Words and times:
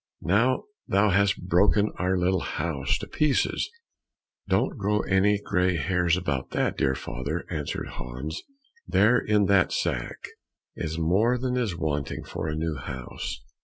Now 0.23 0.63
thou 0.87 1.11
hast 1.11 1.45
broken 1.47 1.91
our 1.99 2.17
little 2.17 2.39
house 2.39 2.97
to 2.97 3.07
pieces!" 3.07 3.69
"Don't 4.47 4.75
grow 4.75 5.01
any 5.01 5.39
grey 5.39 5.75
hairs 5.77 6.17
about 6.17 6.49
that, 6.53 6.75
dear 6.75 6.95
father," 6.95 7.45
answered 7.51 7.87
Hans; 7.87 8.41
"there, 8.87 9.19
in 9.19 9.45
that 9.45 9.71
sack, 9.71 10.27
is 10.75 10.97
more 10.97 11.37
than 11.37 11.55
is 11.55 11.75
wanting 11.77 12.23
for 12.23 12.47
a 12.47 12.55
new 12.55 12.77
house." 12.77 13.41